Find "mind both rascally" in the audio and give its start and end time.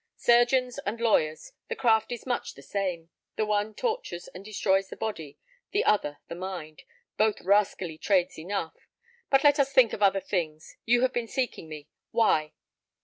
6.33-7.99